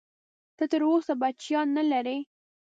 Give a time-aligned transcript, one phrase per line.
[0.57, 2.17] ته تر اوسه بچیان نه لرې؟